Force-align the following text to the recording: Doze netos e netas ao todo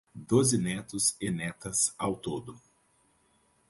Doze 0.15 0.57
netos 0.57 1.15
e 1.21 1.29
netas 1.29 1.93
ao 1.95 2.15
todo 2.15 2.59